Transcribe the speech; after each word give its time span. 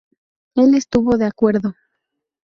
Él 0.55 0.73
estuvo 0.73 1.19
de 1.19 1.25
acuerdo. 1.25 1.75